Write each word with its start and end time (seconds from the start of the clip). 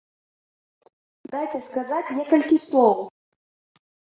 Дайце 1.35 1.59
сказаць 1.67 2.13
некалькі 2.17 2.57
слоў! 2.67 2.99